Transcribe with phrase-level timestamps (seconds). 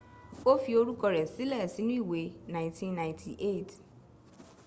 [0.51, 3.77] o fi orúkọ rẹ sílẹ̀ sínú ìwé 1998